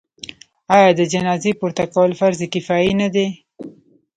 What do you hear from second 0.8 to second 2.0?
د جنازې پورته